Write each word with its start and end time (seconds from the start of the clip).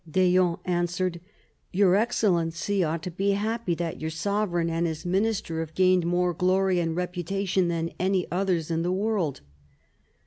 D'Eon 0.09 0.57
answered: 0.65 1.21
"Your 1.71 1.95
excellency 1.95 2.83
ought 2.83 3.03
to 3.03 3.11
be 3.11 3.33
happy 3.33 3.75
that 3.75 4.01
your 4.01 4.09
sovereign 4.09 4.67
and 4.67 4.87
his 4.87 5.05
minister 5.05 5.59
have 5.59 5.75
gained 5.75 6.07
more 6.07 6.33
glory 6.33 6.79
and 6.79 6.95
reputation 6.95 7.67
than 7.67 7.91
any 7.99 8.25
others 8.31 8.71
in 8.71 8.81
the 8.81 8.91
world." 8.91 9.41